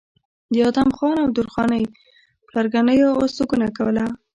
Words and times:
د 0.53 0.55
ادم 0.69 0.89
خان 0.97 1.15
او 1.23 1.29
درخانۍ 1.37 1.83
پلرګنو 2.47 3.09
استوګنه 3.23 3.67
کوله 3.77 4.05